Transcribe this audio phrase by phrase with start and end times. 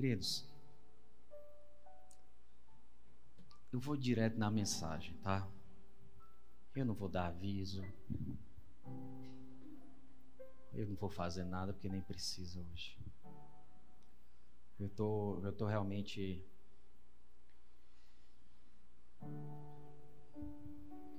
[0.00, 0.44] Queridos,
[3.72, 5.50] eu vou direto na mensagem, tá?
[6.76, 7.82] Eu não vou dar aviso.
[10.72, 12.96] Eu não vou fazer nada porque nem precisa hoje.
[14.78, 16.46] Eu tô, eu tô realmente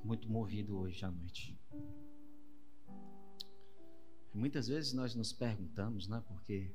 [0.05, 1.59] muito movido hoje à noite.
[4.33, 6.73] Muitas vezes nós nos perguntamos, né, porque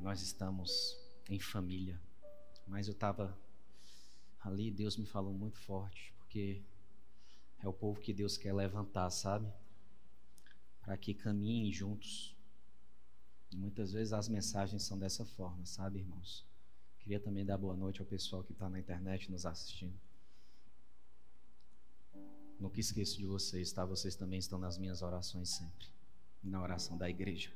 [0.00, 0.96] nós estamos
[1.28, 2.00] em família,
[2.66, 3.38] mas eu estava
[4.40, 6.62] ali, Deus me falou muito forte, porque
[7.58, 9.52] é o povo que Deus quer levantar, sabe?
[10.80, 12.34] Para que caminhem juntos.
[13.52, 16.46] E muitas vezes as mensagens são dessa forma, sabe, irmãos?
[17.00, 19.98] Queria também dar boa noite ao pessoal que está na internet nos assistindo.
[22.58, 23.84] Nunca esqueço de vocês, tá?
[23.84, 25.88] Vocês também estão nas minhas orações sempre.
[26.42, 27.50] Na oração da igreja.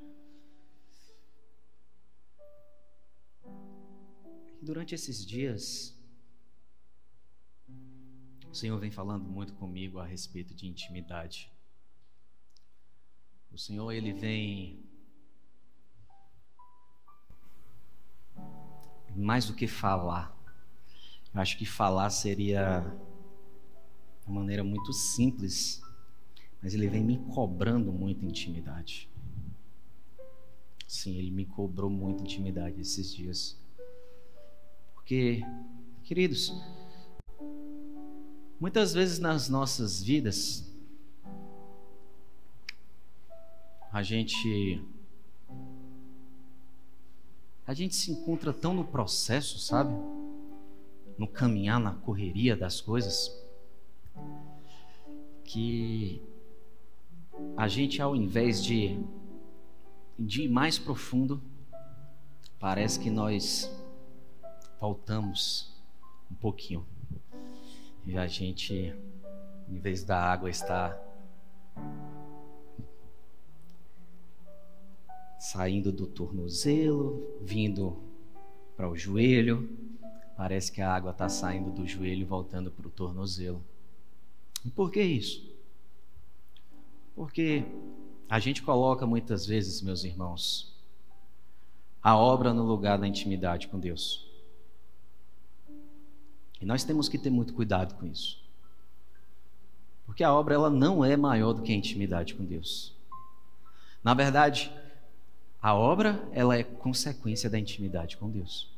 [4.64, 5.94] Durante esses dias,
[8.50, 11.52] o Senhor vem falando muito comigo a respeito de intimidade.
[13.52, 14.82] O Senhor, ele vem
[19.14, 20.34] mais do que falar.
[21.32, 22.82] Eu acho que falar seria
[24.26, 25.82] uma maneira muito simples,
[26.62, 29.10] mas ele vem me cobrando muita intimidade.
[30.86, 33.62] Sim, ele me cobrou muita intimidade esses dias.
[35.04, 35.44] Porque,
[36.02, 36.50] queridos,
[38.58, 40.64] muitas vezes nas nossas vidas,
[43.92, 44.82] a gente
[47.66, 49.94] a gente se encontra tão no processo, sabe?
[51.18, 53.30] No caminhar, na correria das coisas,
[55.44, 56.22] que
[57.58, 58.98] a gente, ao invés de,
[60.18, 61.42] de ir mais profundo,
[62.58, 63.70] parece que nós
[64.84, 65.74] faltamos
[66.30, 66.84] um pouquinho.
[68.04, 68.94] E a gente,
[69.66, 70.94] em vez da água estar
[75.38, 77.98] saindo do tornozelo, vindo
[78.76, 79.74] para o joelho,
[80.36, 83.64] parece que a água está saindo do joelho e voltando para o tornozelo.
[84.66, 85.50] E por que isso?
[87.16, 87.64] Porque
[88.28, 90.78] a gente coloca muitas vezes, meus irmãos,
[92.02, 94.33] a obra no lugar da intimidade com Deus.
[96.64, 98.42] E nós temos que ter muito cuidado com isso.
[100.06, 102.96] Porque a obra ela não é maior do que a intimidade com Deus.
[104.02, 104.72] Na verdade,
[105.60, 108.72] a obra ela é consequência da intimidade com Deus.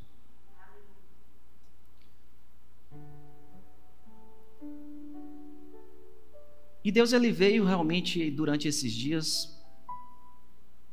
[6.83, 9.57] E Deus ele veio realmente durante esses dias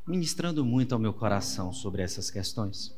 [0.07, 2.97] ministrando muito ao meu coração sobre essas questões.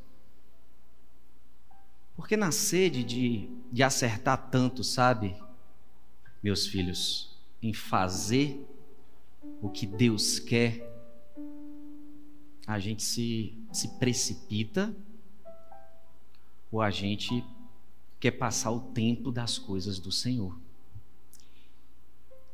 [2.17, 5.37] Porque na sede de, de acertar tanto, sabe,
[6.43, 8.67] meus filhos, em fazer
[9.61, 10.93] o que Deus quer,
[12.67, 14.95] a gente se, se precipita
[16.73, 17.45] ou a gente
[18.19, 20.59] quer passar o tempo das coisas do Senhor.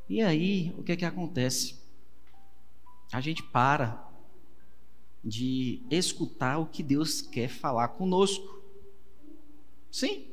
[0.08, 1.80] E aí, o que é que acontece?
[3.10, 4.10] A gente para
[5.24, 8.61] de escutar o que Deus quer falar conosco.
[9.92, 10.24] Sim.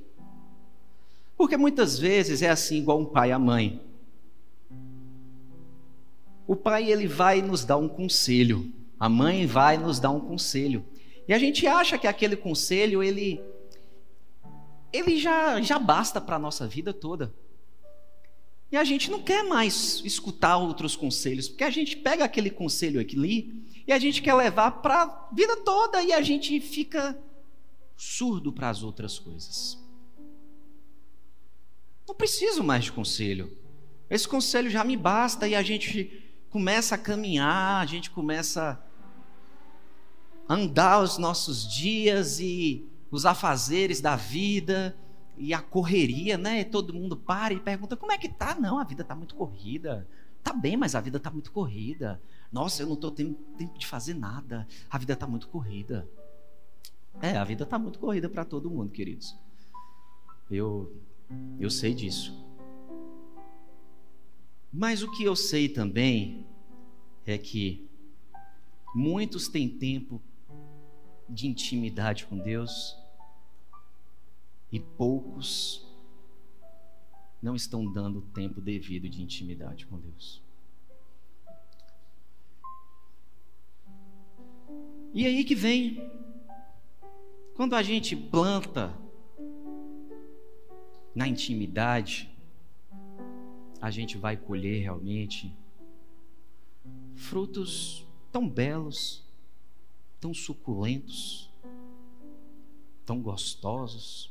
[1.38, 3.82] Porque muitas vezes é assim igual um pai a mãe.
[6.48, 10.84] O pai ele vai nos dar um conselho, a mãe vai nos dar um conselho.
[11.28, 13.40] E a gente acha que aquele conselho ele
[14.92, 17.32] ele já já basta para a nossa vida toda.
[18.72, 23.00] E a gente não quer mais escutar outros conselhos, porque a gente pega aquele conselho
[23.00, 27.20] aqui e a gente quer levar para a vida toda e a gente fica
[28.00, 29.78] surdo para as outras coisas.
[32.08, 33.52] Não preciso mais de conselho.
[34.10, 38.82] Esse conselho já me basta e a gente começa a caminhar, a gente começa
[40.48, 44.98] a andar os nossos dias e os afazeres da vida
[45.38, 46.64] e a correria, né?
[46.64, 48.56] Todo mundo para e pergunta: como é que tá?
[48.58, 50.08] Não, a vida tá muito corrida.
[50.42, 52.22] Tá bem, mas a vida tá muito corrida.
[52.50, 54.66] Nossa, eu não tô tendo tempo de fazer nada.
[54.90, 56.10] A vida tá muito corrida.
[57.22, 59.36] É, a vida tá muito corrida para todo mundo, queridos.
[60.50, 60.92] Eu
[61.60, 62.34] eu sei disso.
[64.72, 66.46] Mas o que eu sei também
[67.26, 67.88] é que
[68.96, 70.22] muitos têm tempo
[71.28, 72.96] de intimidade com Deus
[74.72, 75.86] e poucos
[77.42, 80.42] não estão dando o tempo devido de intimidade com Deus.
[85.14, 86.19] E aí que vem
[87.60, 88.98] Quando a gente planta
[91.14, 92.34] na intimidade,
[93.82, 95.54] a gente vai colher realmente
[97.18, 99.26] frutos tão belos,
[100.22, 101.52] tão suculentos,
[103.06, 104.30] tão gostosos,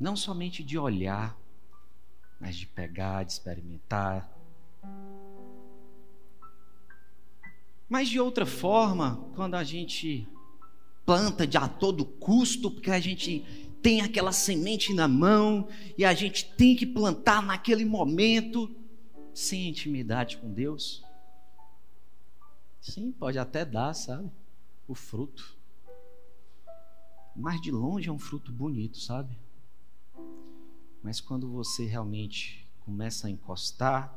[0.00, 1.38] não somente de olhar,
[2.40, 4.34] mas de pegar, de experimentar.
[7.86, 10.26] Mas de outra forma, quando a gente
[11.06, 13.40] planta de a todo custo, porque a gente
[13.80, 18.74] tem aquela semente na mão e a gente tem que plantar naquele momento,
[19.32, 21.04] sem intimidade com Deus.
[22.80, 24.30] Sim, pode até dar, sabe?
[24.88, 25.56] O fruto.
[27.34, 29.38] Mas de longe é um fruto bonito, sabe?
[31.02, 34.12] Mas quando você realmente começa a encostar,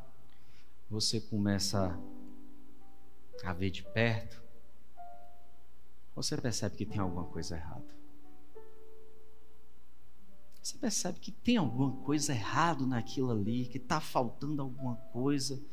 [0.90, 1.96] você começa
[3.44, 4.42] a ver de perto,
[6.24, 7.98] você percebe que tem alguma coisa errada.
[10.62, 15.64] Você percebe que tem alguma coisa errada naquilo ali, que está faltando alguma coisa.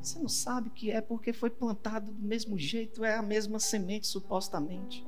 [0.00, 3.58] Você não sabe o que é porque foi plantado do mesmo jeito, é a mesma
[3.58, 5.06] semente supostamente.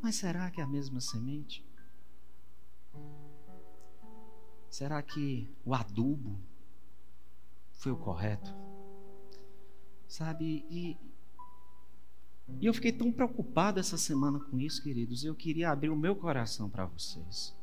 [0.00, 1.66] Mas será que é a mesma semente?
[4.70, 6.38] Será que o adubo
[7.72, 8.54] foi o correto?
[10.06, 10.64] Sabe?
[10.70, 10.96] E,
[12.60, 15.24] e eu fiquei tão preocupado essa semana com isso, queridos.
[15.24, 17.56] Eu queria abrir o meu coração para vocês.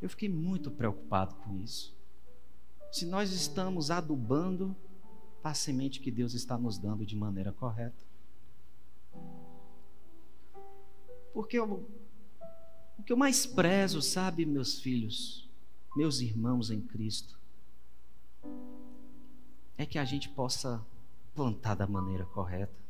[0.00, 1.96] Eu fiquei muito preocupado com isso.
[2.92, 4.76] Se nós estamos adubando
[5.48, 8.04] a semente que Deus está nos dando de maneira correta.
[11.32, 11.88] Porque eu,
[12.98, 15.48] o que eu mais prezo, sabe, meus filhos,
[15.94, 17.38] meus irmãos em Cristo,
[19.78, 20.84] é que a gente possa
[21.34, 22.85] plantar da maneira correta.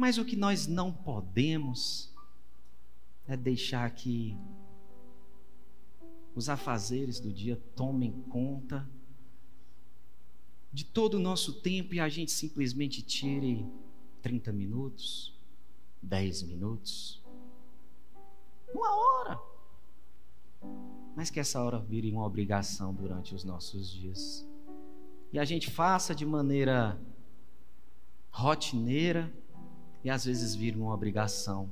[0.00, 2.10] Mas o que nós não podemos
[3.28, 4.34] é deixar que
[6.34, 8.88] os afazeres do dia tomem conta
[10.72, 13.70] de todo o nosso tempo e a gente simplesmente tire
[14.22, 15.38] 30 minutos,
[16.00, 17.22] 10 minutos,
[18.72, 19.38] uma hora.
[21.14, 24.48] Mas que essa hora vire uma obrigação durante os nossos dias.
[25.30, 26.98] E a gente faça de maneira
[28.30, 29.30] rotineira
[30.04, 31.70] e às vezes vire uma obrigação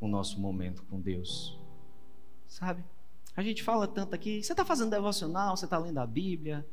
[0.00, 1.58] o nosso momento com Deus.
[2.46, 2.84] Sabe?
[3.36, 6.66] A gente fala tanto aqui, você está fazendo devocional, você está lendo a Bíblia,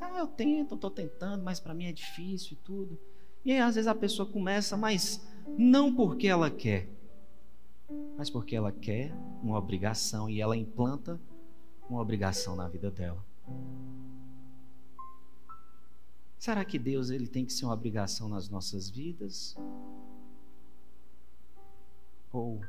[0.00, 2.98] ah, eu tento, estou tentando, mas para mim é difícil e tudo.
[3.44, 5.24] E aí, às vezes a pessoa começa, mas
[5.56, 6.88] não porque ela quer,
[8.16, 11.20] mas porque ela quer uma obrigação e ela implanta
[11.88, 13.24] uma obrigação na vida dela.
[16.38, 19.56] Será que Deus ele tem que ser uma obrigação nas nossas vidas?
[22.32, 22.60] Ou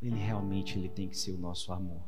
[0.00, 2.02] ele realmente ele tem que ser o nosso amor?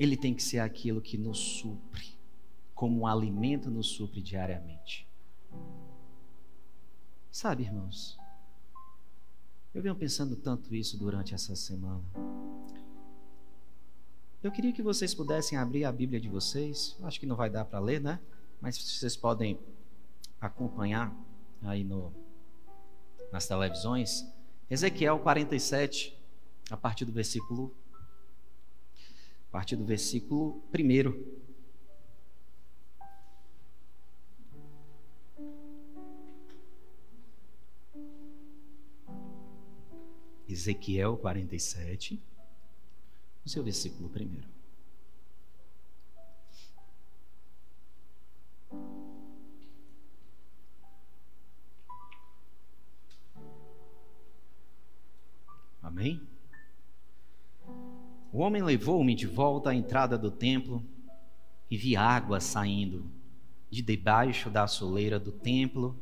[0.00, 2.18] ele tem que ser aquilo que nos supre,
[2.74, 5.06] como um alimento nos supre diariamente.
[7.30, 8.18] Sabe, irmãos,
[9.74, 12.02] eu venho pensando tanto isso durante essa semana.
[14.42, 16.96] Eu queria que vocês pudessem abrir a Bíblia de vocês.
[17.02, 18.18] Acho que não vai dar para ler, né?
[18.58, 19.60] Mas vocês podem
[20.40, 21.14] acompanhar
[21.62, 22.12] aí no,
[23.32, 24.24] nas televisões.
[24.70, 26.16] Ezequiel 47,
[26.70, 27.74] a partir do versículo
[29.48, 31.40] a partir do versículo 1.
[40.48, 42.22] Ezequiel 47,
[43.44, 44.59] o seu versículo 1.
[58.40, 60.82] O homem levou-me de volta à entrada do templo
[61.70, 63.04] e vi água saindo
[63.68, 65.94] de debaixo da soleira do templo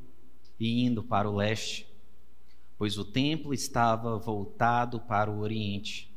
[0.56, 1.92] e indo para o leste,
[2.78, 6.14] pois o templo estava voltado para o oriente.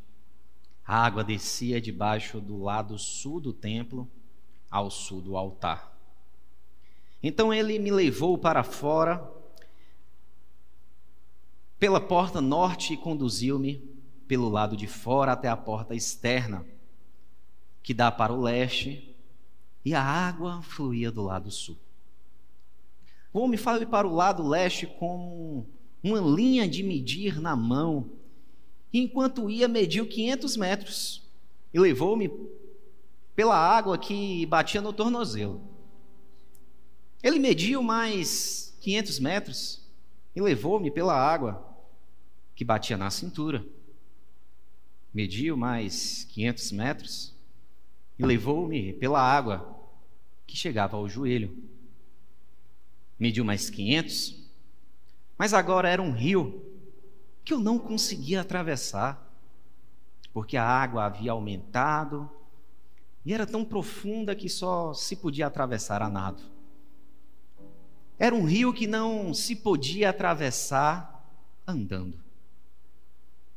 [0.85, 4.07] A água descia debaixo do lado sul do templo,
[4.69, 5.91] ao sul do altar.
[7.23, 9.27] Então ele me levou para fora
[11.79, 13.90] pela porta norte e conduziu-me
[14.31, 16.65] pelo lado de fora até a porta externa,
[17.83, 19.13] que dá para o leste,
[19.83, 21.77] e a água fluía do lado sul.
[23.33, 25.65] O homem fala para o lado leste com
[26.01, 28.09] uma linha de medir na mão,
[28.93, 31.29] enquanto ia mediu 500 metros
[31.73, 32.31] e levou-me
[33.35, 35.61] pela água que batia no tornozelo.
[37.21, 39.81] Ele mediu mais 500 metros
[40.33, 41.67] e levou-me pela água
[42.55, 43.65] que batia na cintura.
[45.13, 47.35] Mediu mais 500 metros
[48.17, 49.77] e levou-me pela água
[50.47, 51.57] que chegava ao joelho.
[53.19, 54.41] Mediu mais 500,
[55.37, 56.63] mas agora era um rio
[57.43, 59.27] que eu não conseguia atravessar,
[60.33, 62.29] porque a água havia aumentado
[63.25, 66.41] e era tão profunda que só se podia atravessar a nado.
[68.17, 71.27] Era um rio que não se podia atravessar
[71.67, 72.19] andando.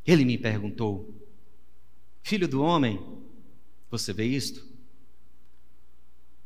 [0.06, 1.14] Ele me perguntou:
[2.25, 3.07] Filho do homem,
[3.90, 4.66] você vê isto?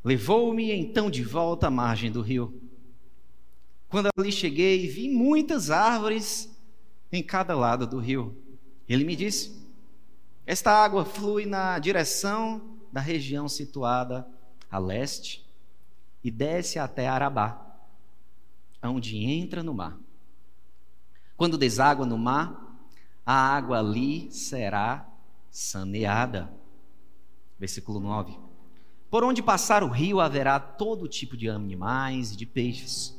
[0.02, 2.60] Levou-me então de volta à margem do rio.
[3.88, 6.52] Quando ali cheguei, vi muitas árvores
[7.12, 8.36] em cada lado do rio.
[8.88, 9.56] Ele me disse:
[10.44, 14.26] Esta água flui na direção da região situada
[14.68, 15.48] a leste
[16.24, 17.78] e desce até Arabá,
[18.82, 19.96] onde entra no mar.
[21.36, 22.80] Quando deságua no mar,
[23.24, 25.07] a água ali será
[25.50, 26.52] saneada.
[27.58, 28.38] Versículo 9.
[29.10, 33.18] Por onde passar o rio haverá todo tipo de animais e de peixes,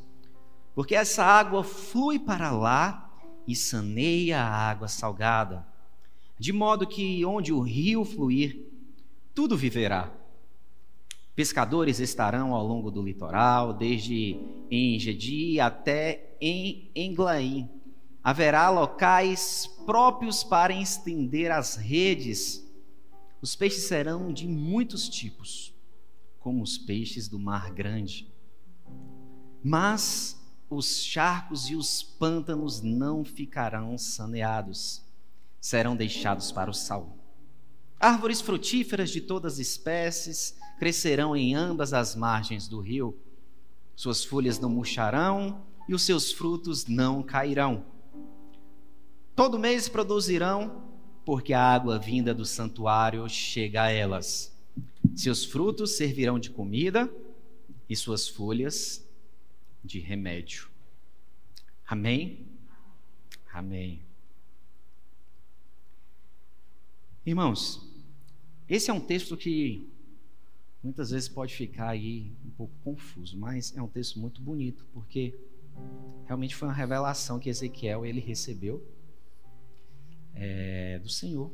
[0.76, 3.12] porque essa água flui para lá
[3.48, 5.68] e saneia a água salgada,
[6.38, 8.70] de modo que onde o rio fluir,
[9.34, 10.12] tudo viverá.
[11.36, 14.38] Pescadores estarão ao longo do litoral, desde
[14.70, 17.70] Engedi até em Englaim.
[18.30, 22.64] Haverá locais próprios para estender as redes.
[23.42, 25.74] Os peixes serão de muitos tipos,
[26.38, 28.32] como os peixes do mar grande.
[29.64, 35.04] Mas os charcos e os pântanos não ficarão saneados,
[35.60, 37.18] serão deixados para o sal.
[38.00, 43.20] Árvores frutíferas de todas as espécies crescerão em ambas as margens do rio.
[43.96, 47.98] Suas folhas não murcharão e os seus frutos não cairão.
[49.40, 50.84] Todo mês produzirão,
[51.24, 54.54] porque a água vinda do santuário chega a elas.
[55.16, 57.10] Seus frutos servirão de comida
[57.90, 59.02] e suas folhas
[59.82, 60.68] de remédio.
[61.88, 62.50] Amém?
[63.54, 64.02] Amém.
[67.26, 67.90] Irmãos,
[68.68, 69.90] esse é um texto que
[70.84, 75.34] muitas vezes pode ficar aí um pouco confuso, mas é um texto muito bonito, porque
[76.26, 78.99] realmente foi uma revelação que Ezequiel ele recebeu
[80.40, 81.54] é, do Senhor.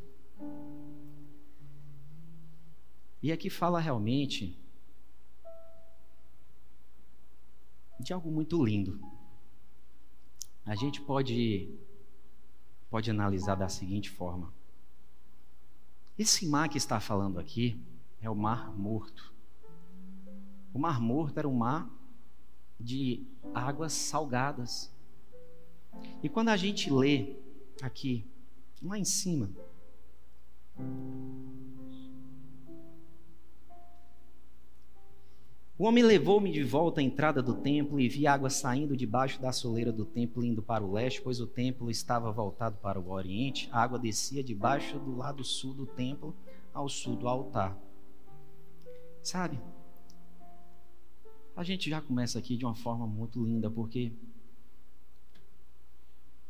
[3.21, 4.57] E aqui fala realmente
[7.99, 8.99] de algo muito lindo.
[10.63, 11.75] A gente pode
[12.87, 14.53] pode analisar da seguinte forma:
[16.17, 17.81] esse mar que está falando aqui
[18.21, 19.33] é o Mar Morto.
[20.71, 21.89] O Mar Morto era um mar
[22.79, 24.93] de águas salgadas.
[26.21, 27.37] E quando a gente lê
[27.81, 28.29] aqui,
[28.85, 29.49] lá em cima,
[35.77, 39.51] O homem levou-me de volta à entrada do templo e vi água saindo debaixo da
[39.51, 43.67] soleira do templo, indo para o leste, pois o templo estava voltado para o oriente.
[43.73, 46.33] A água descia debaixo do lado sul do templo,
[46.73, 47.77] ao sul do altar.
[49.21, 49.59] Sabe?
[51.53, 54.13] A gente já começa aqui de uma forma muito linda, porque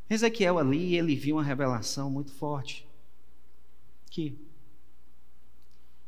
[0.10, 2.88] Ezequiel ali, ele viu uma revelação muito forte.
[4.10, 4.38] Que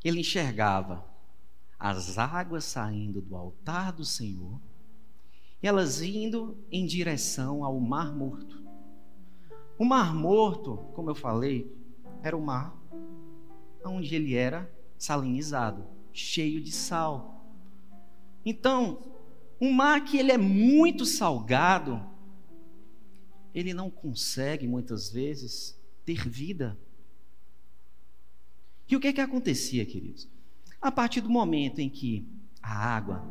[0.03, 1.05] ele enxergava
[1.79, 4.59] as águas saindo do altar do Senhor,
[5.61, 8.63] e elas indo em direção ao Mar Morto.
[9.77, 11.75] O Mar Morto, como eu falei,
[12.23, 12.75] era o mar
[13.85, 17.45] onde ele era salinizado, cheio de sal.
[18.45, 18.99] Então,
[19.61, 22.03] um mar que ele é muito salgado,
[23.57, 26.77] ele não consegue muitas vezes ter vida.
[28.87, 30.29] E o que é que acontecia, queridos?
[30.79, 32.23] A partir do momento em que
[32.61, 33.25] a água,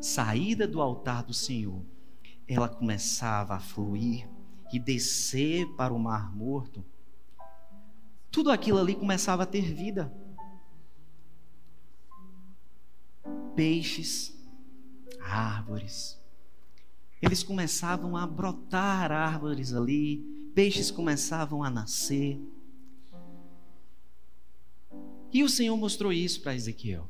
[0.00, 1.80] saída do altar do Senhor,
[2.48, 4.28] ela começava a fluir
[4.72, 6.84] e descer para o mar morto,
[8.32, 10.12] tudo aquilo ali começava a ter vida.
[13.54, 14.36] Peixes,
[15.20, 16.20] árvores,
[17.20, 20.18] eles começavam a brotar árvores ali,
[20.54, 22.40] peixes começavam a nascer.
[25.32, 27.08] E o Senhor mostrou isso para Ezequiel.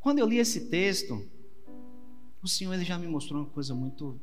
[0.00, 1.26] Quando eu li esse texto,
[2.42, 4.20] o Senhor ele já me mostrou uma coisa muito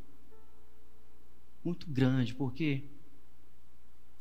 [1.63, 2.83] muito grande, porque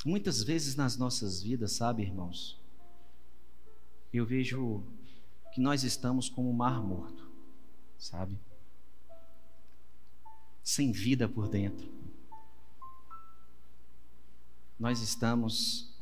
[0.04, 2.59] muitas vezes nas nossas vidas, sabe, irmãos,
[4.12, 4.83] eu vejo
[5.54, 7.30] que nós estamos como um mar morto,
[7.96, 8.38] sabe?
[10.64, 11.92] sem vida por dentro.
[14.78, 15.94] Nós estamos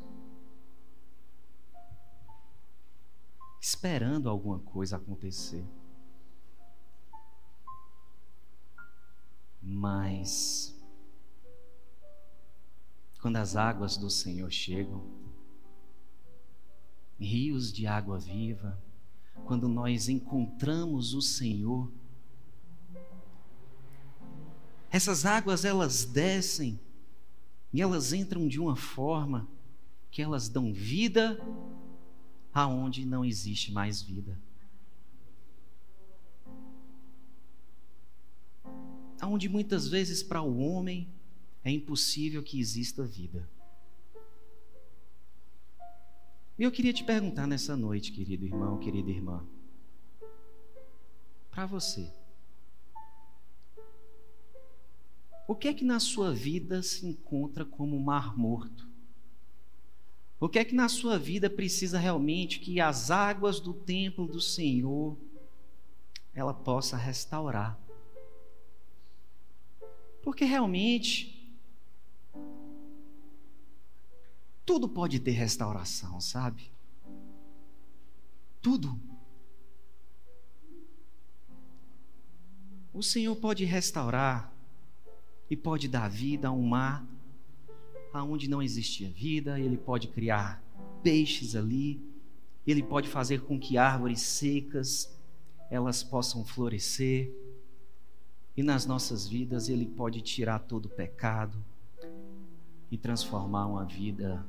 [3.61, 5.65] esperando alguma coisa acontecer.
[9.61, 10.75] Mas,
[13.21, 15.05] quando as águas do Senhor chegam,
[17.19, 18.81] rios de água viva,
[19.45, 21.91] quando nós encontramos o Senhor,
[24.91, 26.79] essas águas elas descem
[27.73, 29.49] e elas entram de uma forma
[30.11, 31.41] que elas dão vida
[32.53, 34.39] aonde não existe mais vida.
[39.19, 41.09] Aonde muitas vezes para o homem
[41.65, 43.49] é impossível que exista vida.
[46.63, 49.45] E eu queria te perguntar nessa noite, querido irmão, querida irmã,
[51.51, 52.09] para você,
[55.49, 58.89] o que é que na sua vida se encontra como mar morto?
[60.39, 64.41] O que é que na sua vida precisa realmente que as águas do templo do
[64.41, 65.19] Senhor
[66.33, 67.77] ela possa restaurar?
[70.23, 71.32] Porque realmente
[74.65, 76.71] tudo pode ter restauração, sabe?
[78.61, 78.99] Tudo.
[82.93, 84.53] O Senhor pode restaurar
[85.51, 87.05] e pode dar vida a um mar
[88.13, 90.63] aonde não existia vida, ele pode criar
[91.03, 92.01] peixes ali,
[92.67, 95.11] ele pode fazer com que árvores secas
[95.71, 97.33] elas possam florescer.
[98.55, 101.65] E nas nossas vidas ele pode tirar todo o pecado
[102.91, 104.45] e transformar uma vida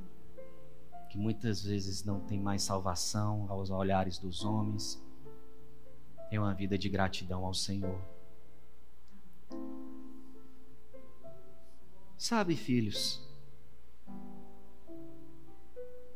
[1.13, 4.99] que muitas vezes não tem mais salvação aos olhares dos homens,
[6.31, 8.01] é uma vida de gratidão ao Senhor.
[12.17, 13.21] Sabe, filhos,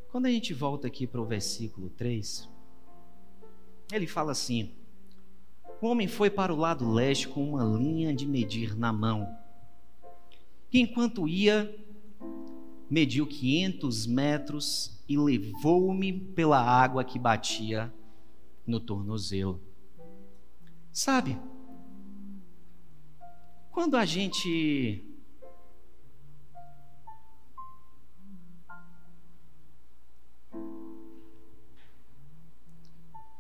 [0.10, 2.50] quando a gente volta aqui para o versículo 3,
[3.92, 4.74] ele fala assim:
[5.80, 9.32] O homem foi para o lado leste com uma linha de medir na mão.
[10.74, 11.87] E enquanto ia,
[12.90, 17.94] mediu 500 metros e levou-me pela água que batia
[18.66, 19.62] no tornozelo.
[20.92, 21.40] Sabe,
[23.72, 25.04] quando a gente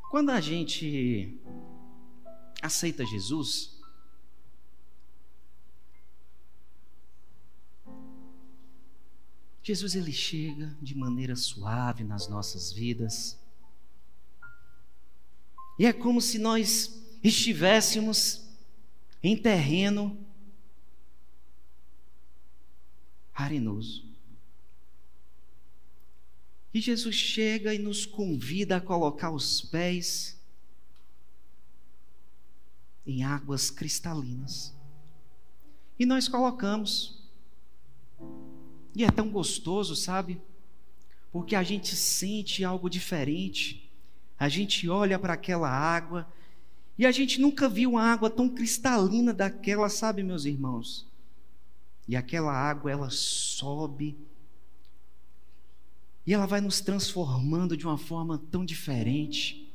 [0.10, 1.38] Quando a gente
[2.62, 3.77] aceita Jesus,
[9.68, 13.38] Jesus ele chega de maneira suave nas nossas vidas.
[15.78, 18.48] E é como se nós estivéssemos
[19.22, 20.18] em terreno
[23.36, 24.06] arenoso.
[26.74, 30.40] E Jesus chega e nos convida a colocar os pés
[33.06, 34.74] em águas cristalinas.
[36.00, 37.17] E nós colocamos.
[38.98, 40.42] E é tão gostoso, sabe?
[41.32, 43.88] Porque a gente sente algo diferente.
[44.40, 46.28] A gente olha para aquela água
[46.98, 51.06] e a gente nunca viu uma água tão cristalina daquela, sabe, meus irmãos?
[52.08, 54.18] E aquela água ela sobe
[56.26, 59.72] e ela vai nos transformando de uma forma tão diferente.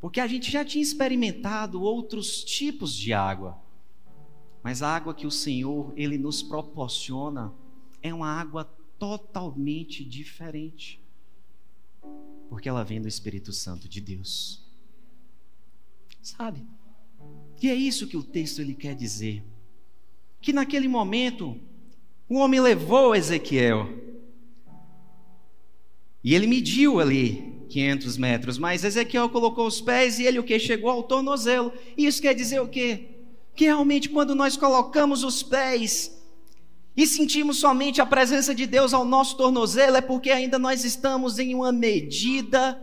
[0.00, 3.58] Porque a gente já tinha experimentado outros tipos de água.
[4.62, 7.52] Mas a água que o Senhor ele nos proporciona
[8.04, 8.64] é uma água
[8.98, 11.02] totalmente diferente.
[12.50, 14.62] Porque ela vem do Espírito Santo de Deus.
[16.20, 16.66] Sabe?
[17.62, 19.42] E é isso que o texto ele quer dizer.
[20.38, 21.58] Que naquele momento
[22.28, 23.88] o homem levou Ezequiel
[26.22, 30.58] e ele mediu ali 500 metros, mas Ezequiel colocou os pés e ele o que?
[30.58, 31.72] Chegou ao tornozelo.
[31.96, 33.08] Isso quer dizer o quê?
[33.54, 36.22] Que realmente quando nós colocamos os pés
[36.96, 41.38] e sentimos somente a presença de Deus ao nosso tornozelo, é porque ainda nós estamos
[41.38, 42.80] em uma medida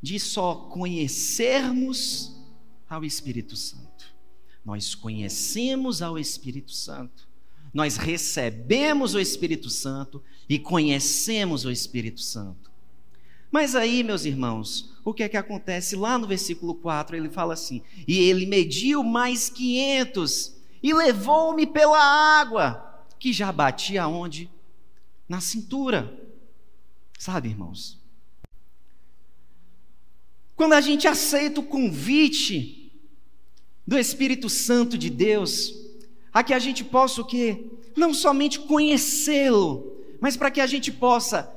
[0.00, 2.36] de só conhecermos
[2.88, 4.14] ao Espírito Santo.
[4.64, 7.28] Nós conhecemos ao Espírito Santo
[7.74, 12.70] nós recebemos o Espírito Santo e conhecemos o Espírito Santo.
[13.50, 15.96] Mas aí, meus irmãos, o que é que acontece?
[15.96, 20.54] Lá no versículo 4, ele fala assim: E ele mediu mais 500
[20.84, 24.50] e levou-me pela água, que já batia onde?
[25.26, 26.14] Na cintura.
[27.18, 27.98] Sabe, irmãos?
[30.54, 32.92] Quando a gente aceita o convite
[33.86, 35.74] do Espírito Santo de Deus,
[36.30, 37.64] a que a gente possa o quê?
[37.96, 41.50] Não somente conhecê-lo, mas para que a gente possa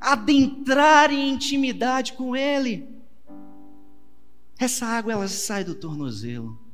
[0.00, 2.88] adentrar em intimidade com ele.
[4.56, 6.67] Essa água ela sai do tornozelo.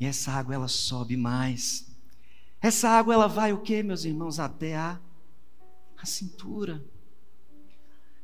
[0.00, 1.86] E essa água ela sobe mais.
[2.60, 4.98] Essa água ela vai o quê, meus irmãos, até a,
[5.96, 6.82] a cintura.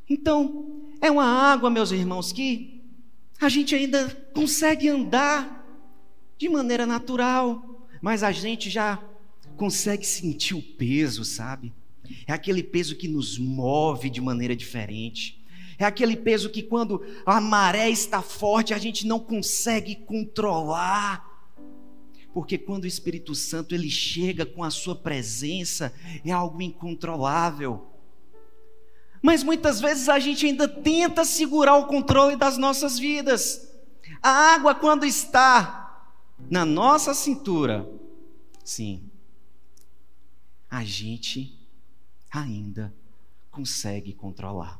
[0.08, 2.82] Então, é uma água, meus irmãos, que
[3.40, 5.64] a gente ainda consegue andar
[6.38, 9.02] de maneira natural, mas a gente já
[9.56, 11.72] consegue sentir o peso, sabe?
[12.26, 15.44] É aquele peso que nos move de maneira diferente.
[15.78, 21.35] É aquele peso que, quando a maré está forte, a gente não consegue controlar.
[22.36, 25.90] Porque quando o Espírito Santo ele chega com a sua presença,
[26.22, 27.90] é algo incontrolável.
[29.22, 33.72] Mas muitas vezes a gente ainda tenta segurar o controle das nossas vidas.
[34.22, 36.12] A água, quando está
[36.50, 37.90] na nossa cintura,
[38.62, 39.10] sim,
[40.68, 41.58] a gente
[42.30, 42.94] ainda
[43.50, 44.78] consegue controlar.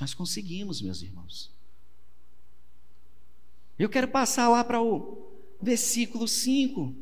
[0.00, 1.50] Nós conseguimos, meus irmãos.
[3.76, 5.25] Eu quero passar lá para o
[5.60, 6.94] versículo 5.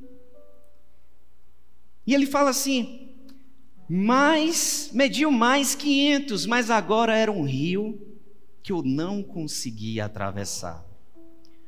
[2.07, 3.14] E ele fala assim:
[3.88, 8.01] mais, mediu mais 500, mas agora era um rio
[8.62, 10.85] que eu não conseguia atravessar,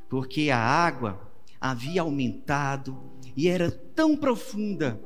[0.08, 2.98] porque a água havia aumentado
[3.36, 5.00] e era tão profunda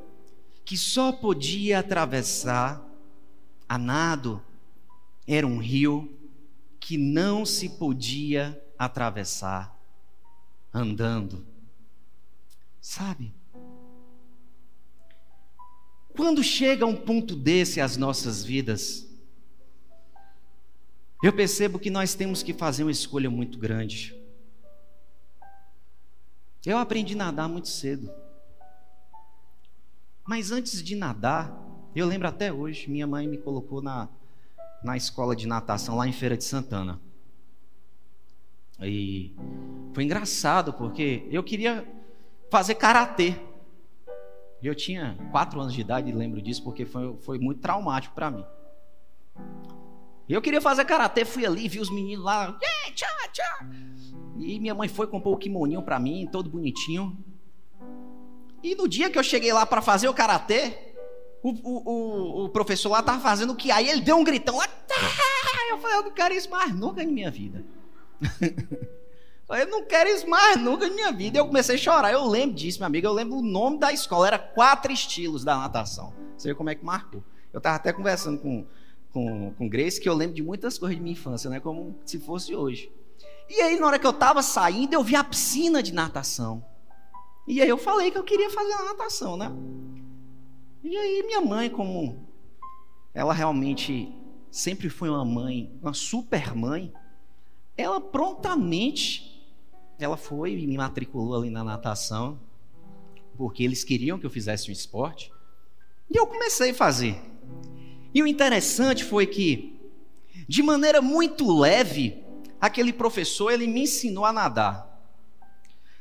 [0.63, 2.81] que só podia atravessar
[3.67, 4.41] a nado.
[5.27, 6.17] Era um rio
[6.79, 9.77] que não se podia atravessar
[10.73, 11.50] andando.
[12.81, 13.31] Sabe?
[16.15, 19.07] Quando chega um ponto desse às nossas vidas,
[21.23, 24.19] eu percebo que nós temos que fazer uma escolha muito grande.
[26.65, 28.11] Eu aprendi a nadar muito cedo.
[30.27, 31.55] Mas antes de nadar,
[31.95, 34.09] eu lembro até hoje, minha mãe me colocou na,
[34.83, 36.99] na escola de natação lá em Feira de Santana.
[38.79, 39.35] E
[39.93, 41.87] foi engraçado porque eu queria
[42.51, 43.35] fazer karatê.
[44.61, 48.29] Eu tinha quatro anos de idade e lembro disso porque foi, foi muito traumático para
[48.29, 48.45] mim.
[50.29, 52.55] Eu queria fazer karatê, fui ali, vi os meninos lá,
[52.93, 53.65] tchá, tchá.
[54.37, 57.17] E minha mãe foi comprou o kimoninho para mim, todo bonitinho.
[58.61, 60.77] E no dia que eu cheguei lá para fazer o karatê,
[61.41, 64.67] o, o, o, professor lá tava fazendo o que aí ele deu um gritão lá.
[65.71, 67.63] Eu falei, eu não quero isso mais nunca em minha vida.
[69.53, 71.37] Eu não quero isso mais nunca na minha vida.
[71.37, 72.11] Eu comecei a chorar.
[72.11, 73.07] Eu lembro disso, minha amiga.
[73.07, 74.27] Eu lembro o nome da escola.
[74.27, 76.13] Era quatro estilos da natação.
[76.37, 77.23] Você vê como é que marcou.
[77.51, 78.65] Eu estava até conversando com,
[79.11, 81.59] com, com Grace que eu lembro de muitas coisas de minha infância, né?
[81.59, 82.91] Como se fosse hoje.
[83.49, 86.63] E aí, na hora que eu estava saindo, eu vi a piscina de natação.
[87.45, 89.51] E aí eu falei que eu queria fazer a natação, né?
[90.83, 92.27] E aí minha mãe, como
[93.13, 94.11] ela realmente
[94.49, 96.93] sempre foi uma mãe, uma super mãe,
[97.77, 99.30] ela prontamente
[100.03, 102.39] ela foi e me matriculou ali na natação,
[103.37, 105.31] porque eles queriam que eu fizesse um esporte.
[106.09, 107.15] E eu comecei a fazer.
[108.13, 109.79] E o interessante foi que,
[110.47, 112.23] de maneira muito leve,
[112.59, 114.87] aquele professor ele me ensinou a nadar.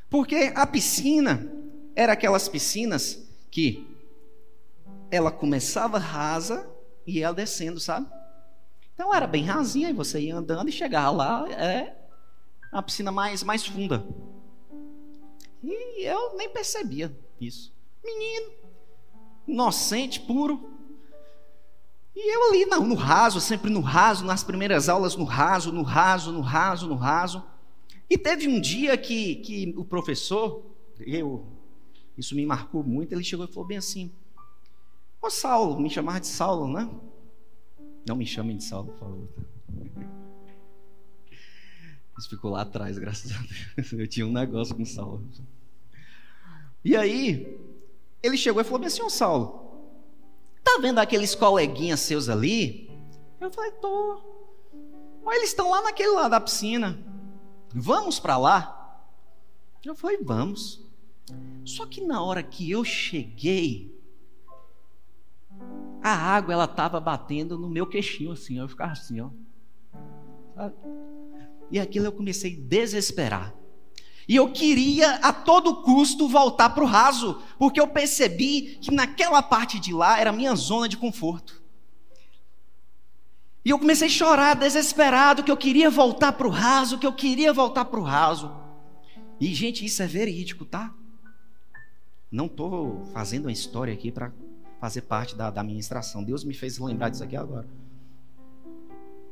[0.08, 1.50] Porque a piscina
[1.94, 3.86] era aquelas piscinas que
[5.10, 6.68] ela começava rasa
[7.06, 8.06] e ela descendo, sabe?
[8.94, 11.99] Então era bem rasinha e você ia andando e chegava lá, é
[12.72, 14.06] uma piscina mais, mais funda.
[15.62, 17.72] E eu nem percebia isso.
[18.04, 18.52] Menino,
[19.46, 20.70] inocente, puro.
[22.14, 25.82] E eu ali no, no raso, sempre no raso, nas primeiras aulas no raso, no
[25.82, 27.44] raso, no raso, no raso.
[28.08, 30.64] E teve um dia que, que o professor,
[30.98, 31.46] eu,
[32.16, 34.12] isso me marcou muito, ele chegou e falou bem assim:
[35.22, 36.90] Ô Saulo, me chamar de Saulo, né?
[38.06, 39.28] Não me chamem de Saulo, por favor.
[42.20, 43.38] Isso ficou lá atrás, graças a
[43.74, 43.92] Deus.
[43.92, 45.26] Eu tinha um negócio com Saulo.
[46.84, 47.58] E aí,
[48.22, 49.88] ele chegou e falou assim: Ô Saulo,
[50.62, 52.90] tá vendo aqueles coleguinhas seus ali?
[53.40, 54.20] Eu falei: tô.
[55.24, 57.02] Olha, eles estão lá naquele lado da piscina.
[57.74, 59.02] Vamos para lá?
[59.82, 60.86] Eu falei: vamos.
[61.64, 63.98] Só que na hora que eu cheguei,
[66.02, 69.30] a água ela estava batendo no meu queixinho assim, eu ficava assim, ó.
[70.54, 70.74] Sabe?
[71.70, 73.54] E aquilo eu comecei a desesperar.
[74.28, 79.42] E eu queria a todo custo voltar para o raso, porque eu percebi que naquela
[79.42, 81.60] parte de lá era a minha zona de conforto.
[83.64, 87.12] E eu comecei a chorar desesperado, que eu queria voltar para o raso, que eu
[87.12, 88.50] queria voltar para o raso.
[89.40, 90.94] E, gente, isso é verídico, tá?
[92.30, 94.32] Não estou fazendo uma história aqui para
[94.80, 96.22] fazer parte da, da ministração.
[96.22, 97.68] Deus me fez lembrar disso aqui agora.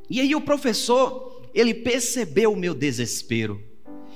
[0.09, 3.63] E aí o professor, ele percebeu o meu desespero.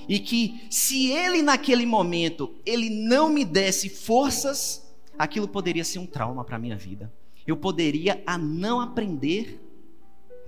[0.08, 4.84] E que se ele naquele momento, ele não me desse forças,
[5.18, 7.12] aquilo poderia ser um trauma para minha vida.
[7.48, 9.62] Eu poderia a não aprender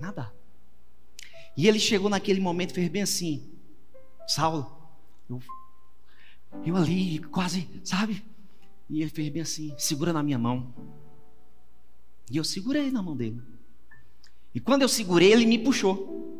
[0.00, 0.32] nada.
[1.56, 3.50] E ele chegou naquele momento e fez bem assim:
[4.26, 4.70] Saulo,
[5.28, 5.40] eu,
[6.64, 8.22] eu ali, quase, sabe?
[8.90, 10.74] E ele fez bem assim: segura na minha mão.
[12.30, 13.40] E eu segurei na mão dele.
[14.54, 16.35] E quando eu segurei, ele me puxou.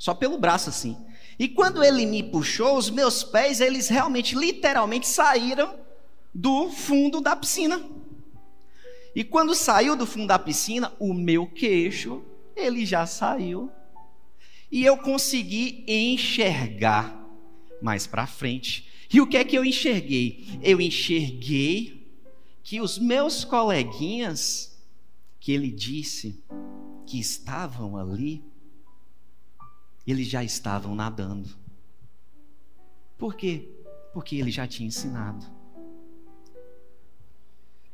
[0.00, 0.96] Só pelo braço assim.
[1.38, 5.78] E quando ele me puxou, os meus pés, eles realmente, literalmente saíram
[6.34, 7.84] do fundo da piscina.
[9.14, 12.24] E quando saiu do fundo da piscina, o meu queixo
[12.56, 13.70] ele já saiu.
[14.72, 17.14] E eu consegui enxergar
[17.82, 18.88] mais para frente.
[19.12, 20.46] E o que é que eu enxerguei?
[20.62, 22.10] Eu enxerguei
[22.62, 24.78] que os meus coleguinhas,
[25.38, 26.42] que ele disse
[27.04, 28.42] que estavam ali,
[30.10, 31.48] eles já estavam nadando.
[33.16, 33.68] Por quê?
[34.12, 35.44] Porque ele já tinha ensinado.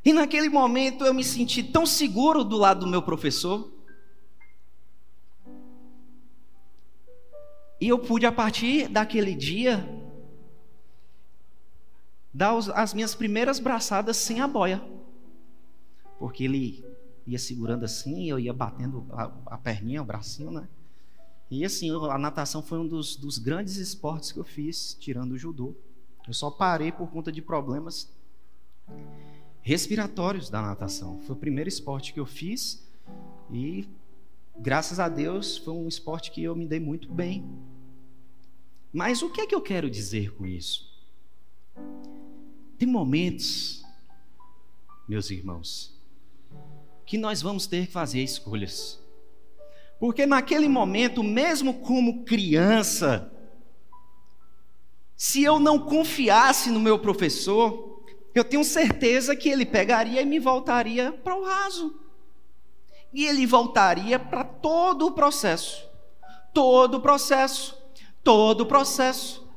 [0.03, 3.71] E naquele momento eu me senti tão seguro do lado do meu professor,
[7.79, 9.87] E eu pude, a partir daquele dia,
[12.33, 14.81] dar as minhas primeiras braçadas sem a boia.
[16.17, 16.83] Porque ele
[17.25, 20.67] ia segurando assim, eu ia batendo a, a perninha, o bracinho, né?
[21.49, 25.37] E assim, a natação foi um dos, dos grandes esportes que eu fiz, tirando o
[25.37, 25.75] judô.
[26.27, 28.11] Eu só parei por conta de problemas
[29.61, 31.21] respiratórios da natação.
[31.21, 32.85] Foi o primeiro esporte que eu fiz
[33.51, 33.87] e
[34.57, 37.45] graças a Deus, foi um esporte que eu me dei muito bem.
[38.91, 40.87] Mas o que é que eu quero dizer com isso?
[42.77, 43.83] Tem momentos,
[45.07, 45.93] meus irmãos,
[47.05, 48.99] que nós vamos ter que fazer escolhas.
[49.99, 53.31] Porque naquele momento, mesmo como criança,
[55.15, 58.03] se eu não confiasse no meu professor,
[58.35, 62.07] eu tenho certeza que ele pegaria e me voltaria para o raso
[63.13, 65.89] e ele voltaria para todo o processo.
[66.53, 67.75] Todo o processo.
[68.23, 69.47] Todo o processo.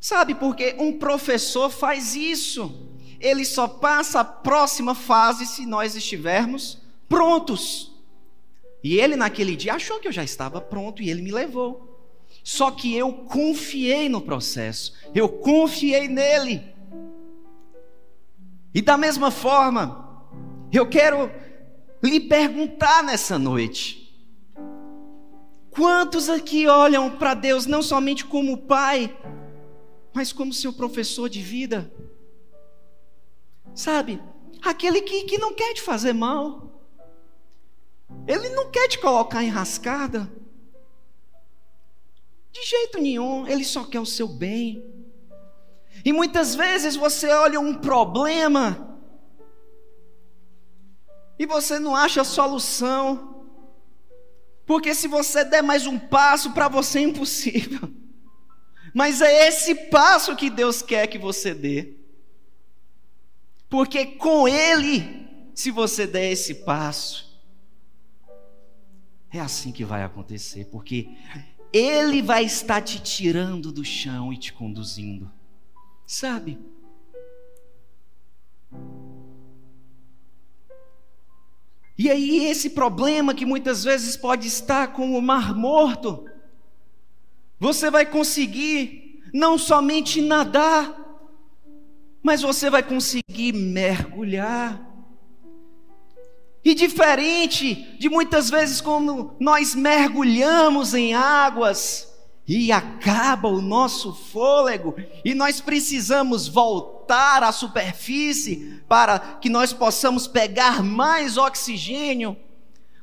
[0.00, 2.90] Sabe por que um professor faz isso?
[3.18, 7.93] Ele só passa a próxima fase se nós estivermos prontos.
[8.84, 11.90] E ele naquele dia achou que eu já estava pronto e ele me levou.
[12.44, 16.62] Só que eu confiei no processo, eu confiei nele.
[18.74, 20.22] E da mesma forma,
[20.70, 21.30] eu quero
[22.02, 24.14] lhe perguntar nessa noite:
[25.70, 29.16] quantos aqui olham para Deus não somente como Pai,
[30.12, 31.90] mas como seu professor de vida?
[33.74, 34.20] Sabe,
[34.60, 36.73] aquele que, que não quer te fazer mal,
[38.26, 40.30] ele não quer te colocar em rascada,
[42.52, 44.84] de jeito nenhum, ele só quer o seu bem.
[46.04, 49.00] E muitas vezes você olha um problema,
[51.38, 53.44] e você não acha solução,
[54.64, 57.90] porque se você der mais um passo, para você é impossível.
[58.94, 61.94] Mas é esse passo que Deus quer que você dê.
[63.68, 67.33] Porque com Ele, se você der esse passo,
[69.38, 71.08] é assim que vai acontecer, porque
[71.72, 75.30] Ele vai estar te tirando do chão e te conduzindo.
[76.06, 76.58] Sabe?
[81.96, 86.28] E aí, esse problema que muitas vezes pode estar com o mar morto,
[87.58, 91.00] você vai conseguir não somente nadar,
[92.22, 94.93] mas você vai conseguir mergulhar.
[96.64, 102.08] E diferente de muitas vezes como nós mergulhamos em águas,
[102.46, 110.26] e acaba o nosso fôlego, e nós precisamos voltar à superfície para que nós possamos
[110.26, 112.36] pegar mais oxigênio.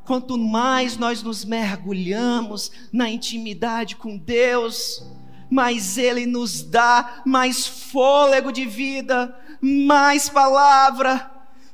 [0.05, 5.03] Quanto mais nós nos mergulhamos na intimidade com Deus,
[5.49, 11.30] mais Ele nos dá mais fôlego de vida, mais palavra,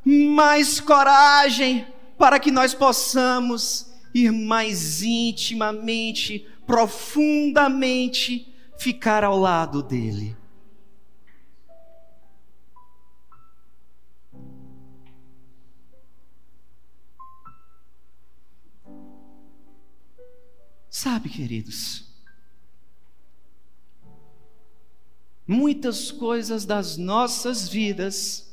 [0.08, 1.86] mais coragem,
[2.17, 10.38] para que nós possamos ir mais intimamente profundamente ficar ao lado dele.
[20.89, 22.08] Sabe, queridos,
[25.46, 28.47] muitas coisas das nossas vidas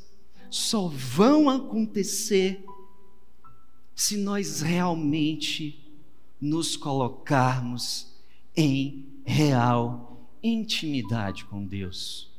[0.55, 2.65] só vão acontecer
[3.93, 5.93] se nós realmente
[6.39, 8.15] nos colocarmos
[8.55, 12.31] em real intimidade com Deus.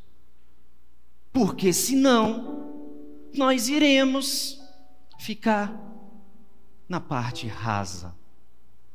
[1.31, 4.63] Porque senão, nós iremos
[5.19, 5.79] ficar
[6.89, 8.17] na parte rasa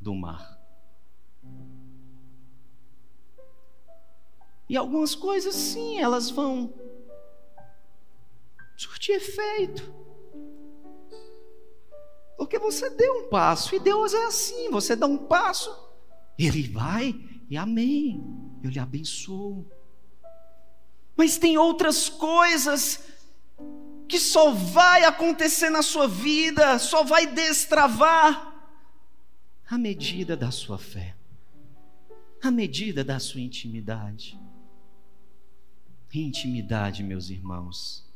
[0.00, 0.60] do mar.
[4.68, 6.81] E algumas coisas, sim, elas vão
[8.82, 9.94] surtir efeito.
[12.36, 15.70] Porque você deu um passo, e Deus é assim: você dá um passo,
[16.38, 17.14] Ele vai,
[17.48, 18.22] e amém,
[18.62, 19.66] eu lhe abençoo.
[21.16, 23.04] Mas tem outras coisas
[24.08, 28.52] que só vai acontecer na sua vida, só vai destravar
[29.70, 31.16] à medida da sua fé,
[32.42, 34.38] à medida da sua intimidade.
[36.14, 38.11] Intimidade, meus irmãos,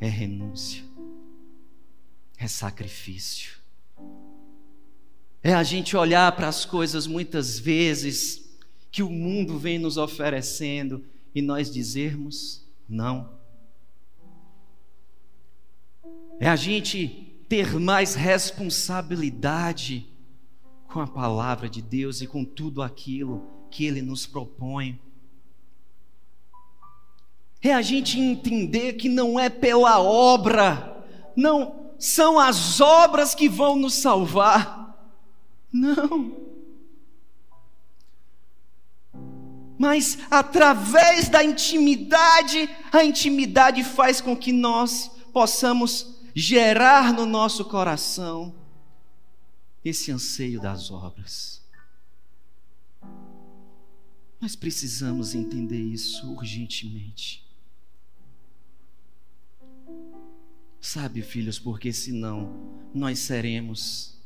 [0.00, 0.84] é renúncia,
[2.36, 3.58] é sacrifício.
[5.42, 8.58] É a gente olhar para as coisas muitas vezes
[8.90, 13.38] que o mundo vem nos oferecendo e nós dizermos não.
[16.40, 20.06] É a gente ter mais responsabilidade
[20.86, 25.00] com a palavra de Deus e com tudo aquilo que Ele nos propõe
[27.62, 31.04] é a gente entender que não é pela obra,
[31.36, 34.96] não são as obras que vão nos salvar.
[35.72, 36.48] Não.
[39.78, 48.54] Mas através da intimidade, a intimidade faz com que nós possamos gerar no nosso coração
[49.84, 51.62] esse anseio das obras.
[54.40, 57.47] Nós precisamos entender isso urgentemente.
[60.80, 64.16] Sabe, filhos, porque senão nós seremos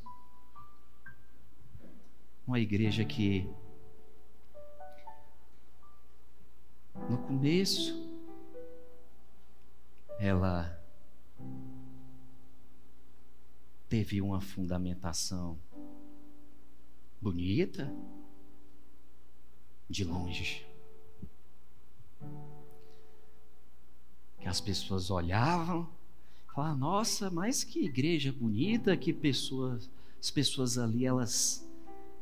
[2.46, 3.48] uma igreja que
[7.08, 8.12] no começo
[10.18, 10.78] ela
[13.88, 15.58] teve uma fundamentação
[17.20, 17.92] bonita
[19.88, 20.66] de longe.
[24.38, 26.01] Que as pessoas olhavam
[26.54, 31.66] Falar, nossa, mas que igreja bonita, que pessoas, as pessoas ali, elas,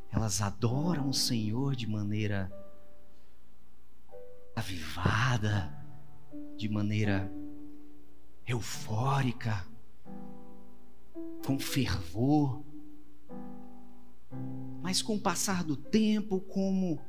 [0.09, 2.49] elas adoram o Senhor de maneira
[4.55, 5.77] avivada,
[6.57, 7.29] de maneira
[8.47, 9.67] eufórica,
[11.45, 12.63] com fervor.
[14.81, 17.01] Mas com o passar do tempo, como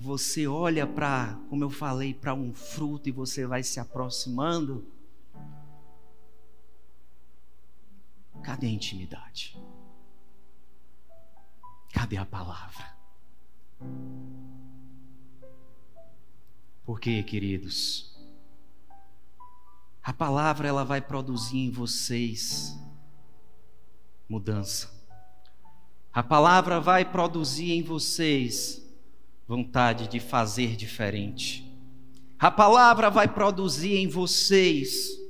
[0.00, 4.82] você olha para, como eu falei, para um fruto e você vai se aproximando,
[8.42, 9.56] Cadê a intimidade?
[11.92, 12.96] Cadê a palavra?
[16.84, 18.12] Porque, queridos,
[20.02, 22.76] a palavra ela vai produzir em vocês
[24.28, 24.90] mudança.
[26.12, 28.82] A palavra vai produzir em vocês
[29.46, 31.70] vontade de fazer diferente.
[32.38, 35.21] A palavra vai produzir em vocês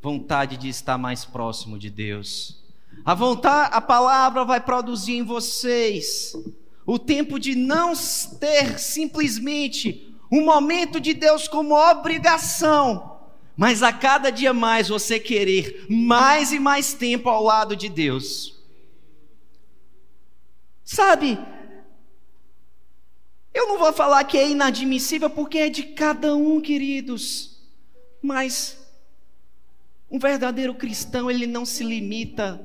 [0.00, 2.62] vontade de estar mais próximo de Deus.
[3.04, 6.32] A vontade, a palavra vai produzir em vocês
[6.86, 7.92] o tempo de não
[8.40, 13.18] ter simplesmente um momento de Deus como obrigação,
[13.56, 18.56] mas a cada dia mais você querer mais e mais tempo ao lado de Deus.
[20.84, 21.38] Sabe,
[23.52, 27.60] eu não vou falar que é inadmissível porque é de cada um, queridos,
[28.22, 28.77] mas
[30.10, 32.64] um verdadeiro cristão, ele não se limita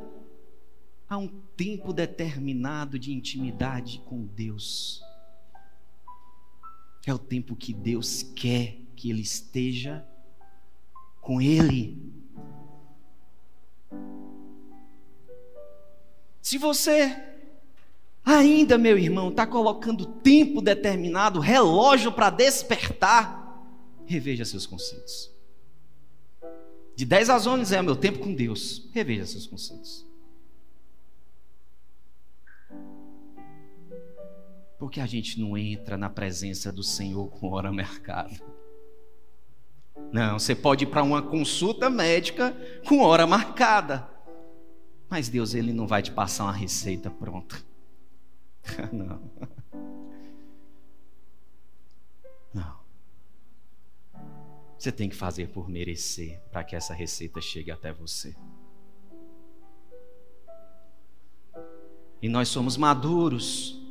[1.10, 5.02] a um tempo determinado de intimidade com Deus.
[7.06, 10.06] É o tempo que Deus quer que ele esteja
[11.20, 12.02] com ele.
[16.42, 17.34] Se você
[18.24, 23.62] ainda, meu irmão, está colocando tempo determinado, relógio para despertar,
[24.06, 25.33] reveja seus conceitos.
[26.96, 28.90] De 10 às 11 é o meu tempo com Deus.
[28.94, 30.06] Reveja seus conceitos.
[34.78, 38.40] Porque a gente não entra na presença do Senhor com hora marcada.
[40.12, 42.56] Não, você pode ir para uma consulta médica
[42.88, 44.08] com hora marcada.
[45.10, 47.56] Mas Deus, Ele não vai te passar uma receita pronta.
[48.92, 49.32] Não.
[54.84, 58.36] Você tem que fazer por merecer para que essa receita chegue até você.
[62.22, 63.82] E nós somos maduros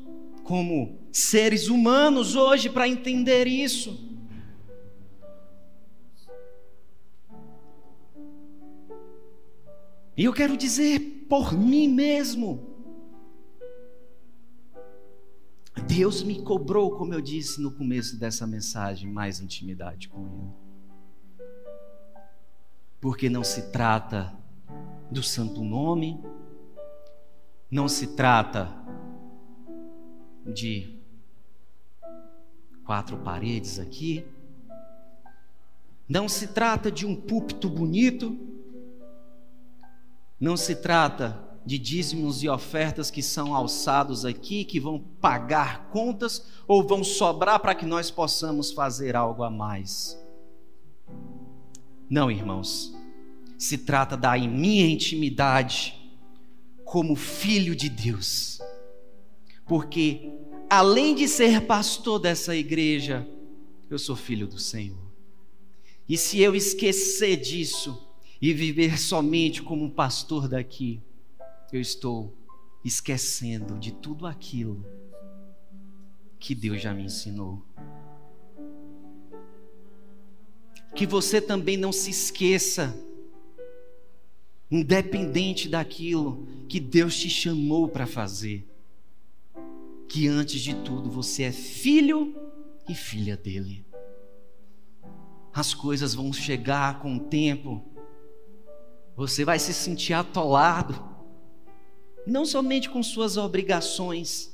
[0.44, 4.06] como seres humanos hoje para entender isso.
[10.14, 12.70] E eu quero dizer por mim mesmo.
[15.86, 20.61] Deus me cobrou, como eu disse no começo dessa mensagem, mais intimidade com Ele.
[23.02, 24.32] Porque não se trata
[25.10, 26.24] do santo nome,
[27.68, 28.72] não se trata
[30.46, 31.02] de
[32.84, 34.24] quatro paredes aqui,
[36.08, 38.38] não se trata de um púlpito bonito,
[40.38, 46.46] não se trata de dízimos e ofertas que são alçados aqui, que vão pagar contas
[46.68, 50.21] ou vão sobrar para que nós possamos fazer algo a mais.
[52.08, 52.94] Não, irmãos.
[53.58, 55.94] Se trata da minha intimidade
[56.84, 58.60] como filho de Deus.
[59.66, 60.32] Porque,
[60.68, 63.26] além de ser pastor dessa igreja,
[63.88, 64.98] eu sou filho do Senhor.
[66.08, 71.00] E se eu esquecer disso, e viver somente como um pastor daqui,
[71.72, 72.36] eu estou
[72.84, 74.84] esquecendo de tudo aquilo
[76.40, 77.62] que Deus já me ensinou.
[80.94, 82.94] Que você também não se esqueça,
[84.70, 88.66] independente daquilo que Deus te chamou para fazer,
[90.08, 92.34] que antes de tudo você é filho
[92.88, 93.84] e filha dele.
[95.52, 97.92] As coisas vão chegar com o tempo
[99.14, 101.00] você vai se sentir atolado,
[102.26, 104.50] não somente com suas obrigações,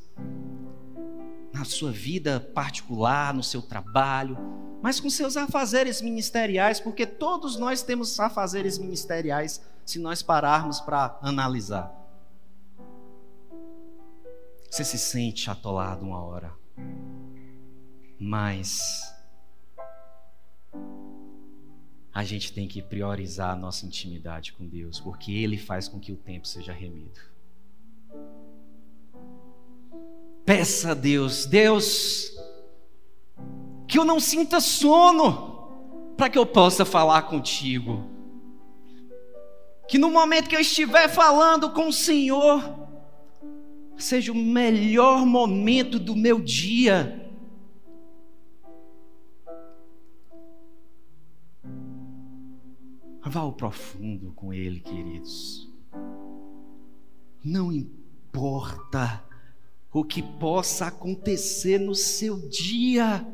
[1.59, 4.39] na sua vida particular, no seu trabalho,
[4.81, 11.19] mas com seus afazeres ministeriais, porque todos nós temos afazeres ministeriais se nós pararmos para
[11.21, 11.93] analisar.
[14.71, 16.55] Você se sente atolado uma hora,
[18.21, 19.03] mas
[22.15, 26.13] a gente tem que priorizar a nossa intimidade com Deus, porque Ele faz com que
[26.13, 27.21] o tempo seja remido.
[30.49, 32.33] Peça a Deus, Deus,
[33.87, 38.03] que eu não sinta sono, para que eu possa falar contigo.
[39.87, 42.63] Que no momento que eu estiver falando com o Senhor,
[43.99, 47.27] seja o melhor momento do meu dia
[53.23, 55.71] Vá ao profundo com Ele, queridos.
[57.45, 59.28] Não importa
[59.93, 63.27] o que possa acontecer no seu dia,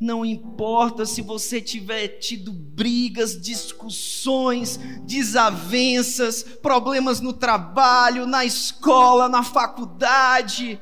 [0.00, 9.42] não importa se você tiver tido brigas, discussões, desavenças, problemas no trabalho, na escola, na
[9.42, 10.80] faculdade,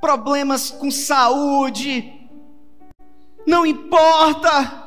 [0.00, 2.12] problemas com saúde,
[3.46, 4.84] não importa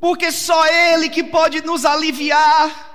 [0.00, 2.86] porque só Ele que pode nos aliviar.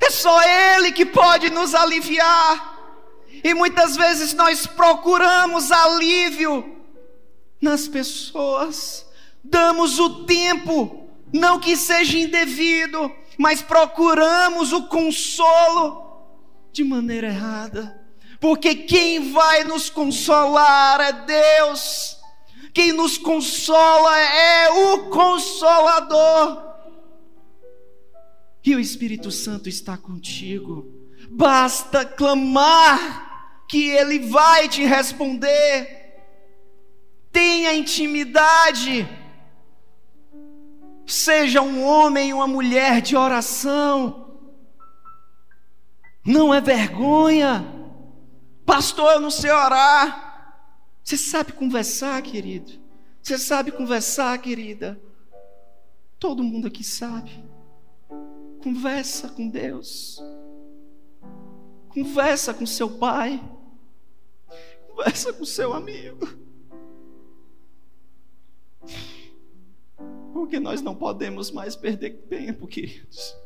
[0.00, 2.77] É só Ele que pode nos aliviar.
[3.42, 6.76] E muitas vezes nós procuramos alívio
[7.60, 9.06] nas pessoas,
[9.42, 16.06] damos o tempo, não que seja indevido, mas procuramos o consolo
[16.72, 18.00] de maneira errada,
[18.40, 22.16] porque quem vai nos consolar é Deus.
[22.72, 26.62] Quem nos consola é o Consolador.
[28.64, 30.86] E o Espírito Santo está contigo.
[31.28, 33.27] Basta clamar
[33.68, 35.96] que Ele vai te responder.
[37.30, 39.06] Tenha intimidade.
[41.06, 44.36] Seja um homem, uma mulher de oração.
[46.24, 47.64] Não é vergonha.
[48.64, 50.26] Pastor, eu não sei orar.
[51.04, 52.72] Você sabe conversar, querido?
[53.22, 55.00] Você sabe conversar, querida?
[56.18, 57.30] Todo mundo aqui sabe.
[58.62, 60.22] Conversa com Deus.
[61.88, 63.40] Conversa com seu pai.
[64.98, 66.26] Conversa com seu amigo.
[70.32, 73.36] Porque nós não podemos mais perder tempo, queridos.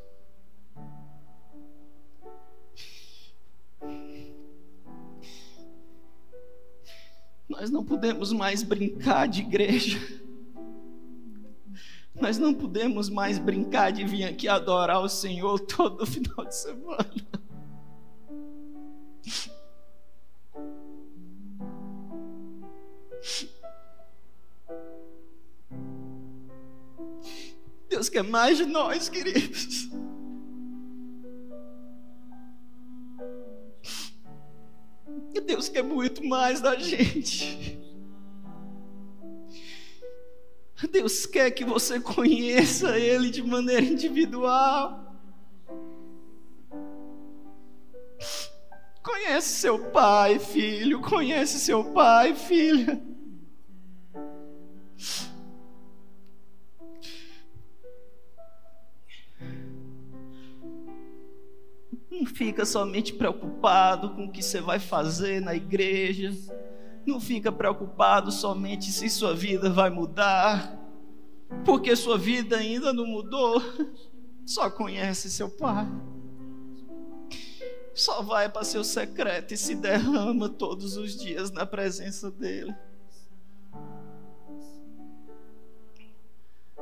[7.46, 9.98] Nós não podemos mais brincar de igreja.
[12.14, 17.42] Nós não podemos mais brincar de vir aqui adorar o Senhor todo final de semana.
[27.88, 29.90] Deus quer mais de nós, queridos.
[35.62, 37.78] Deus quer muito mais da gente.
[40.90, 45.14] Deus quer que você conheça Ele de maneira individual.
[49.02, 51.00] Conhece seu pai, filho.
[51.00, 53.00] Conhece seu pai, filha.
[62.42, 66.36] Fica somente preocupado com o que você vai fazer na igreja.
[67.06, 70.76] Não fica preocupado somente se sua vida vai mudar.
[71.64, 73.62] Porque sua vida ainda não mudou.
[74.44, 75.86] Só conhece seu pai.
[77.94, 82.74] Só vai para seu secreto e se derrama todos os dias na presença dele.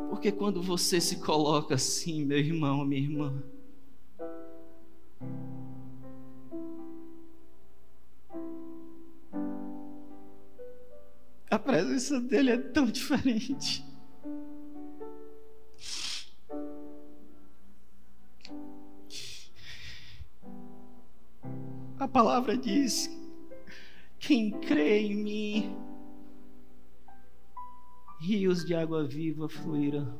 [0.09, 3.43] Porque quando você se coloca assim, meu irmão, minha irmã,
[11.61, 13.85] presença dele é tão diferente.
[21.99, 23.11] A palavra diz:
[24.19, 25.77] quem crê em mim,
[28.21, 30.19] rios de água viva fluirão.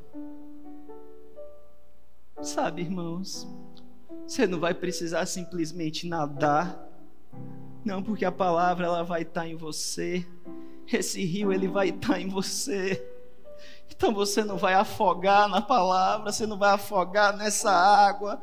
[2.41, 3.47] Sabe, irmãos,
[4.25, 6.91] você não vai precisar simplesmente nadar,
[7.83, 10.25] não, porque a palavra ela vai estar em você.
[10.91, 13.05] Esse rio ele vai estar em você.
[13.89, 18.41] Então você não vai afogar na palavra, você não vai afogar nessa água,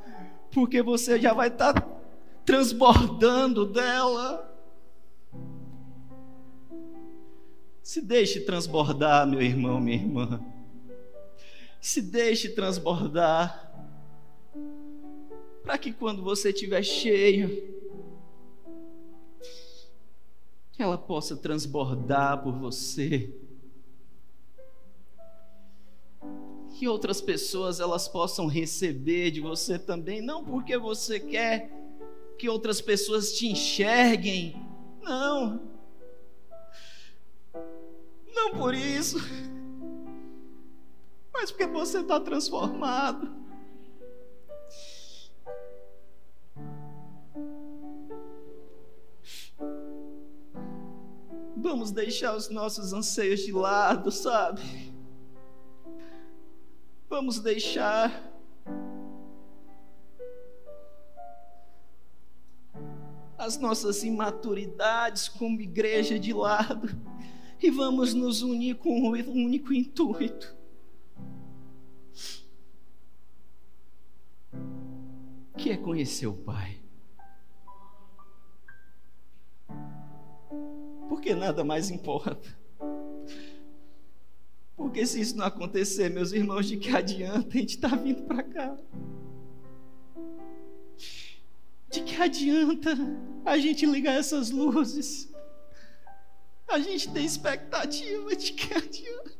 [0.52, 1.74] porque você já vai estar
[2.44, 4.44] transbordando dela.
[7.82, 10.40] Se deixe transbordar, meu irmão, minha irmã.
[11.80, 13.72] Se deixe transbordar.
[15.62, 17.77] Para que quando você estiver cheio,
[20.78, 23.34] ela possa transbordar por você.
[26.78, 31.70] Que outras pessoas elas possam receber de você também, não porque você quer
[32.38, 34.54] que outras pessoas te enxerguem,
[35.02, 35.60] não.
[38.32, 39.18] Não por isso,
[41.32, 43.47] mas porque você está transformado.
[51.60, 54.62] Vamos deixar os nossos anseios de lado, sabe?
[57.08, 58.32] Vamos deixar
[63.36, 66.88] as nossas imaturidades como igreja de lado
[67.60, 70.56] e vamos nos unir com um único intuito.
[75.56, 76.77] Que é conhecer o Pai.
[81.08, 82.38] Porque nada mais importa.
[84.76, 88.22] Porque se isso não acontecer, meus irmãos, de que adianta a gente estar tá vindo
[88.22, 88.78] para cá?
[91.90, 92.90] De que adianta
[93.44, 95.32] a gente ligar essas luzes?
[96.68, 99.37] A gente tem expectativa de que adianta?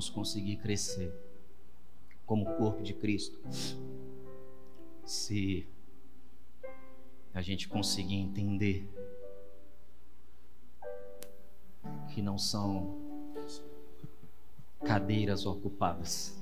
[0.00, 1.12] Vamos conseguir crescer
[2.24, 3.38] como corpo de Cristo
[5.04, 5.68] se
[7.34, 8.88] a gente conseguir entender
[12.14, 12.98] que não são
[14.86, 16.34] cadeiras ocupadas.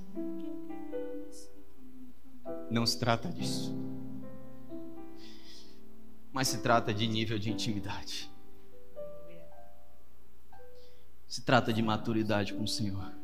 [2.70, 3.74] Não se trata disso.
[6.32, 8.30] Mas se trata de nível de intimidade.
[11.26, 13.17] Se trata de maturidade com o Senhor.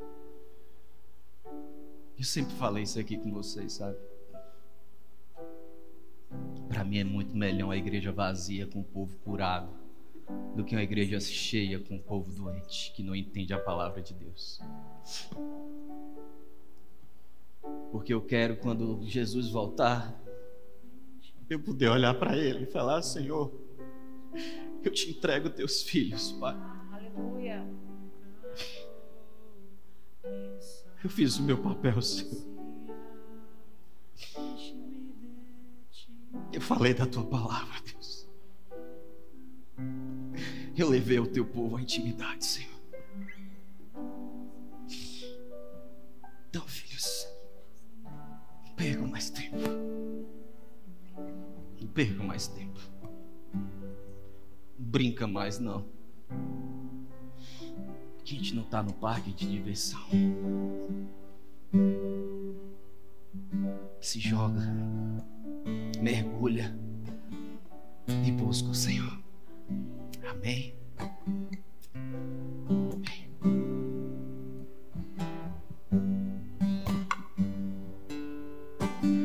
[2.17, 3.99] Eu sempre falei isso aqui com vocês, sabe?
[6.69, 9.85] Para mim é muito melhor a igreja vazia com o povo curado
[10.55, 14.15] do que uma igreja cheia com o povo doente que não entende a palavra de
[14.15, 14.61] Deus.
[17.91, 20.21] Porque eu quero, quando Jesus voltar,
[21.49, 23.53] eu poder olhar para Ele e falar: Senhor,
[24.83, 26.57] eu te entrego teus filhos, Pai.
[26.93, 27.84] Aleluia.
[31.05, 32.43] Eu fiz o meu papel, Senhor.
[36.51, 38.27] Eu falei da tua palavra, Deus.
[40.75, 42.81] Eu levei o teu povo à intimidade, Senhor.
[46.49, 47.29] Então, filhos,
[48.03, 49.59] não percam mais tempo.
[51.83, 52.81] Não percam mais tempo.
[53.53, 55.85] Não brinca mais, não.
[58.25, 60.01] A gente não está no parque de diversão.
[64.01, 64.63] Se joga,
[66.01, 66.75] mergulha
[68.27, 69.23] e busca o Senhor.
[70.27, 70.75] Amém.